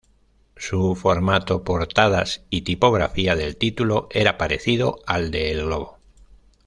[0.57, 5.99] Su formato, portadas y tipografía del título era parecido al de El Globo.